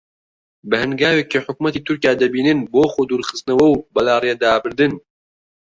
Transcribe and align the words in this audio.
بە 0.69 0.75
هەنگاوێکی 0.83 1.43
حکوومەتی 1.45 1.85
تورکیا 1.87 2.13
دەبینن 2.21 2.59
بۆ 2.71 2.83
خۆدوورخستنەوە 2.93 3.65
و 3.69 3.83
بەلاڕێدابردن 3.93 4.93